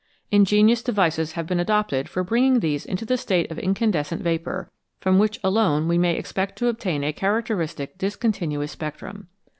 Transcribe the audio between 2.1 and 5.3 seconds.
bringing these into the state of incandescent vapour, from